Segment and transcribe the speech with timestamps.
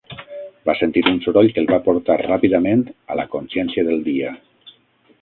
[0.69, 4.37] Va sentir un soroll que el va portar ràpidament a la consciència del dia.